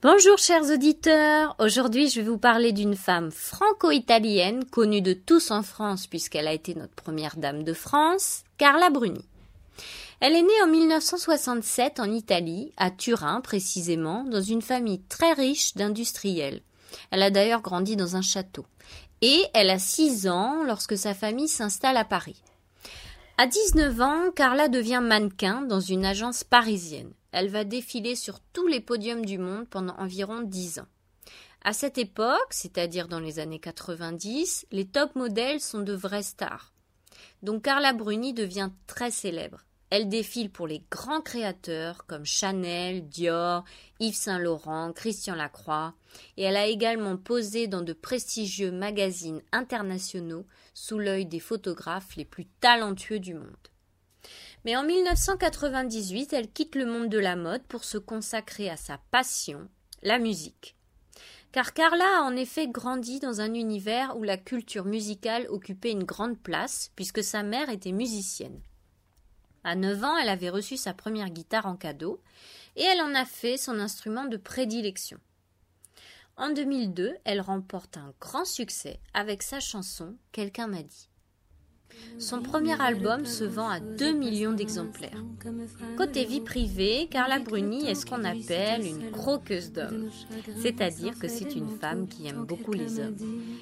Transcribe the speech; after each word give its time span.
Bonjour 0.00 0.38
chers 0.38 0.70
auditeurs, 0.70 1.54
aujourd'hui 1.58 2.08
je 2.08 2.20
vais 2.20 2.28
vous 2.28 2.38
parler 2.38 2.72
d'une 2.72 2.96
femme 2.96 3.30
franco-italienne 3.30 4.64
connue 4.64 5.02
de 5.02 5.12
tous 5.12 5.50
en 5.50 5.62
France 5.62 6.06
puisqu'elle 6.06 6.48
a 6.48 6.52
été 6.52 6.74
notre 6.74 6.94
première 6.94 7.36
dame 7.36 7.64
de 7.64 7.72
France, 7.72 8.44
Carla 8.58 8.90
Bruni. 8.90 9.24
Elle 10.20 10.34
est 10.34 10.42
née 10.42 10.62
en 10.64 10.66
1967 10.66 12.00
en 12.00 12.10
Italie, 12.10 12.72
à 12.76 12.90
Turin 12.90 13.40
précisément, 13.40 14.24
dans 14.24 14.40
une 14.40 14.62
famille 14.62 15.00
très 15.08 15.32
riche 15.32 15.74
d'industriels. 15.74 16.62
Elle 17.10 17.22
a 17.22 17.30
d'ailleurs 17.30 17.62
grandi 17.62 17.94
dans 17.94 18.16
un 18.16 18.22
château. 18.22 18.66
Et 19.22 19.42
elle 19.54 19.70
a 19.70 19.78
6 19.78 20.28
ans 20.28 20.64
lorsque 20.64 20.98
sa 20.98 21.14
famille 21.14 21.48
s'installe 21.48 21.96
à 21.96 22.04
Paris. 22.04 22.42
À 23.40 23.46
19 23.46 24.00
ans, 24.00 24.32
Carla 24.34 24.66
devient 24.66 25.00
mannequin 25.00 25.62
dans 25.62 25.78
une 25.78 26.04
agence 26.04 26.42
parisienne. 26.42 27.12
Elle 27.30 27.48
va 27.48 27.62
défiler 27.62 28.16
sur 28.16 28.40
tous 28.40 28.66
les 28.66 28.80
podiums 28.80 29.24
du 29.24 29.38
monde 29.38 29.68
pendant 29.68 29.94
environ 29.98 30.40
10 30.40 30.80
ans. 30.80 30.88
À 31.62 31.72
cette 31.72 31.98
époque, 31.98 32.48
c'est-à-dire 32.50 33.06
dans 33.06 33.20
les 33.20 33.38
années 33.38 33.60
90, 33.60 34.66
les 34.72 34.88
top 34.88 35.14
modèles 35.14 35.60
sont 35.60 35.82
de 35.82 35.92
vraies 35.92 36.24
stars. 36.24 36.72
Donc 37.44 37.62
Carla 37.62 37.92
Bruni 37.92 38.34
devient 38.34 38.70
très 38.88 39.12
célèbre. 39.12 39.64
Elle 39.90 40.08
défile 40.08 40.50
pour 40.50 40.66
les 40.66 40.82
grands 40.90 41.22
créateurs 41.22 42.04
comme 42.06 42.26
Chanel, 42.26 43.08
Dior, 43.08 43.64
Yves 44.00 44.16
Saint 44.16 44.38
Laurent, 44.38 44.92
Christian 44.92 45.34
Lacroix, 45.34 45.94
et 46.36 46.42
elle 46.42 46.56
a 46.56 46.66
également 46.66 47.16
posé 47.16 47.68
dans 47.68 47.80
de 47.80 47.94
prestigieux 47.94 48.70
magazines 48.70 49.40
internationaux 49.50 50.44
sous 50.74 50.98
l'œil 50.98 51.24
des 51.24 51.40
photographes 51.40 52.16
les 52.16 52.26
plus 52.26 52.44
talentueux 52.60 53.18
du 53.18 53.32
monde. 53.32 53.46
Mais 54.64 54.76
en 54.76 54.84
1998, 54.84 56.34
elle 56.34 56.50
quitte 56.50 56.74
le 56.74 56.84
monde 56.84 57.08
de 57.08 57.18
la 57.18 57.36
mode 57.36 57.62
pour 57.62 57.84
se 57.84 57.96
consacrer 57.96 58.68
à 58.68 58.76
sa 58.76 58.98
passion, 59.10 59.68
la 60.02 60.18
musique. 60.18 60.76
Car 61.50 61.72
Carla 61.72 62.18
a 62.18 62.22
en 62.24 62.36
effet 62.36 62.68
grandi 62.68 63.20
dans 63.20 63.40
un 63.40 63.54
univers 63.54 64.18
où 64.18 64.22
la 64.22 64.36
culture 64.36 64.84
musicale 64.84 65.46
occupait 65.48 65.92
une 65.92 66.04
grande 66.04 66.38
place, 66.38 66.90
puisque 66.94 67.24
sa 67.24 67.42
mère 67.42 67.70
était 67.70 67.92
musicienne. 67.92 68.60
À 69.68 69.74
9 69.74 70.02
ans, 70.02 70.16
elle 70.16 70.30
avait 70.30 70.48
reçu 70.48 70.78
sa 70.78 70.94
première 70.94 71.28
guitare 71.28 71.66
en 71.66 71.76
cadeau, 71.76 72.22
et 72.74 72.84
elle 72.84 73.02
en 73.02 73.14
a 73.14 73.26
fait 73.26 73.58
son 73.58 73.78
instrument 73.80 74.24
de 74.24 74.38
prédilection. 74.38 75.18
En 76.38 76.48
2002, 76.48 77.14
elle 77.24 77.42
remporte 77.42 77.98
un 77.98 78.14
grand 78.18 78.46
succès 78.46 78.98
avec 79.12 79.42
sa 79.42 79.60
chanson 79.60 80.16
Quelqu'un 80.32 80.68
m'a 80.68 80.82
dit. 80.82 81.10
Son 82.18 82.42
premier 82.42 82.80
album 82.80 83.24
se 83.26 83.44
vend 83.44 83.68
à 83.68 83.78
2 83.78 84.12
millions 84.12 84.52
d'exemplaires. 84.52 85.22
Côté 85.96 86.24
vie 86.24 86.40
privée, 86.40 87.06
Carla 87.08 87.38
Bruni 87.38 87.86
est 87.86 87.94
ce 87.94 88.06
qu'on 88.06 88.24
appelle 88.24 88.84
une 88.84 89.12
croqueuse 89.12 89.72
d'hommes, 89.72 90.10
c'est-à-dire 90.60 91.16
que 91.16 91.28
c'est 91.28 91.54
une 91.54 91.68
femme 91.68 92.08
qui 92.08 92.26
aime 92.26 92.44
beaucoup 92.44 92.72
les 92.72 92.98
hommes. 92.98 93.16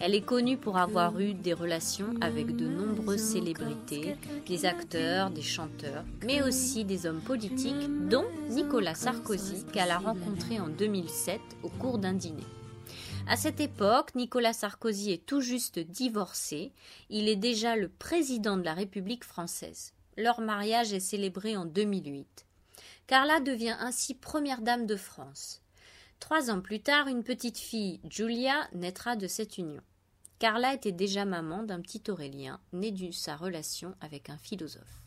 Elle 0.00 0.14
est 0.14 0.24
connue 0.24 0.56
pour 0.56 0.78
avoir 0.78 1.20
eu 1.20 1.34
des 1.34 1.52
relations 1.52 2.14
avec 2.22 2.56
de 2.56 2.66
nombreuses 2.66 3.20
célébrités, 3.20 4.16
des 4.46 4.64
acteurs, 4.64 5.30
des 5.30 5.42
chanteurs, 5.42 6.04
mais 6.26 6.42
aussi 6.42 6.84
des 6.84 7.04
hommes 7.04 7.20
politiques, 7.20 8.08
dont 8.08 8.24
Nicolas 8.48 8.94
Sarkozy 8.94 9.66
qu'elle 9.72 9.90
a 9.90 9.98
rencontré 9.98 10.58
en 10.58 10.68
2007 10.68 11.38
au 11.62 11.68
cours 11.68 11.98
d'un 11.98 12.14
dîner. 12.14 12.46
À 13.26 13.36
cette 13.36 13.60
époque, 13.60 14.14
Nicolas 14.14 14.52
Sarkozy 14.52 15.12
est 15.12 15.26
tout 15.26 15.40
juste 15.40 15.78
divorcé. 15.78 16.72
Il 17.10 17.28
est 17.28 17.36
déjà 17.36 17.76
le 17.76 17.88
président 17.88 18.56
de 18.56 18.62
la 18.62 18.74
République 18.74 19.24
française. 19.24 19.92
Leur 20.16 20.40
mariage 20.40 20.92
est 20.92 21.00
célébré 21.00 21.56
en 21.56 21.64
2008. 21.64 22.46
Carla 23.06 23.40
devient 23.40 23.76
ainsi 23.80 24.14
première 24.14 24.60
dame 24.60 24.86
de 24.86 24.96
France. 24.96 25.62
Trois 26.20 26.50
ans 26.50 26.60
plus 26.60 26.80
tard, 26.80 27.06
une 27.06 27.22
petite 27.22 27.58
fille, 27.58 28.00
Julia, 28.08 28.68
naîtra 28.72 29.16
de 29.16 29.26
cette 29.26 29.58
union. 29.58 29.82
Carla 30.38 30.74
était 30.74 30.92
déjà 30.92 31.24
maman 31.24 31.62
d'un 31.62 31.80
petit 31.80 32.02
Aurélien, 32.08 32.60
né 32.72 32.90
de 32.90 33.10
sa 33.10 33.36
relation 33.36 33.94
avec 34.00 34.30
un 34.30 34.38
philosophe. 34.38 35.02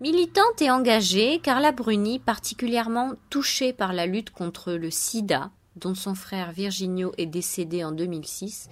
Militante 0.00 0.60
et 0.60 0.70
engagée, 0.70 1.38
Carla 1.38 1.70
Bruni, 1.70 2.18
particulièrement 2.18 3.12
touchée 3.30 3.72
par 3.72 3.92
la 3.92 4.06
lutte 4.06 4.30
contre 4.30 4.72
le 4.72 4.90
sida, 4.90 5.50
dont 5.76 5.94
son 5.94 6.14
frère 6.14 6.52
Virginio 6.52 7.12
est 7.18 7.26
décédé 7.26 7.84
en 7.84 7.92
2006, 7.92 8.68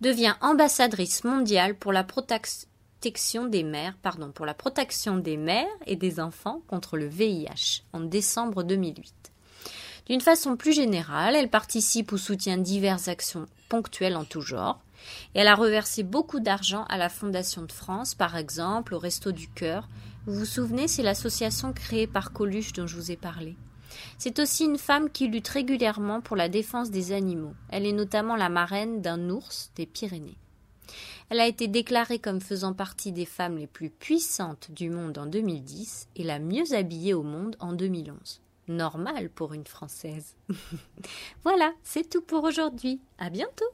devient 0.00 0.34
ambassadrice 0.40 1.24
mondiale 1.24 1.74
pour 1.74 1.92
la 1.92 2.04
protection 2.04 3.46
des 3.46 3.62
mères, 3.62 3.96
pardon, 4.02 4.32
des 5.18 5.64
et 5.86 5.96
des 5.96 6.20
enfants 6.20 6.62
contre 6.66 6.96
le 6.96 7.06
VIH 7.06 7.82
en 7.92 8.00
décembre 8.00 8.62
2008. 8.62 9.12
D'une 10.06 10.20
façon 10.20 10.56
plus 10.56 10.74
générale, 10.74 11.34
elle 11.34 11.48
participe 11.48 12.12
ou 12.12 12.18
soutient 12.18 12.58
diverses 12.58 13.08
actions 13.08 13.46
ponctuelles 13.68 14.16
en 14.16 14.24
tout 14.24 14.42
genre, 14.42 14.80
et 15.34 15.40
elle 15.40 15.48
a 15.48 15.54
reversé 15.54 16.02
beaucoup 16.02 16.40
d'argent 16.40 16.84
à 16.88 16.98
la 16.98 17.08
Fondation 17.08 17.62
de 17.62 17.72
France, 17.72 18.14
par 18.14 18.36
exemple 18.36 18.94
au 18.94 18.98
Resto 18.98 19.32
du 19.32 19.48
Cœur. 19.48 19.88
Vous 20.26 20.34
vous 20.34 20.44
souvenez, 20.44 20.88
c'est 20.88 21.02
l'association 21.02 21.72
créée 21.72 22.06
par 22.06 22.32
Coluche 22.32 22.72
dont 22.72 22.86
je 22.86 22.96
vous 22.96 23.10
ai 23.10 23.16
parlé? 23.16 23.56
C'est 24.18 24.38
aussi 24.38 24.64
une 24.64 24.78
femme 24.78 25.10
qui 25.10 25.28
lutte 25.28 25.48
régulièrement 25.48 26.20
pour 26.20 26.36
la 26.36 26.48
défense 26.48 26.90
des 26.90 27.12
animaux. 27.12 27.54
Elle 27.70 27.86
est 27.86 27.92
notamment 27.92 28.36
la 28.36 28.48
marraine 28.48 29.02
d'un 29.02 29.30
ours 29.30 29.70
des 29.76 29.86
Pyrénées. 29.86 30.38
Elle 31.30 31.40
a 31.40 31.46
été 31.46 31.68
déclarée 31.68 32.18
comme 32.18 32.40
faisant 32.40 32.74
partie 32.74 33.12
des 33.12 33.24
femmes 33.24 33.56
les 33.56 33.66
plus 33.66 33.90
puissantes 33.90 34.70
du 34.70 34.90
monde 34.90 35.18
en 35.18 35.26
2010 35.26 36.08
et 36.16 36.24
la 36.24 36.38
mieux 36.38 36.74
habillée 36.74 37.14
au 37.14 37.22
monde 37.22 37.56
en 37.60 37.72
2011. 37.72 38.40
Normal 38.68 39.30
pour 39.30 39.52
une 39.52 39.66
Française. 39.66 40.36
voilà, 41.44 41.72
c'est 41.82 42.08
tout 42.08 42.22
pour 42.22 42.44
aujourd'hui. 42.44 43.00
À 43.18 43.30
bientôt. 43.30 43.64